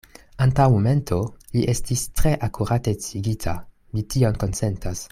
Antaŭ 0.45 0.65
momento 0.75 1.19
vi 1.57 1.65
estis 1.75 2.07
tre 2.21 2.33
akurate 2.49 2.95
sciigita; 3.05 3.55
mi 3.95 4.09
tion 4.15 4.43
konsentas. 4.47 4.97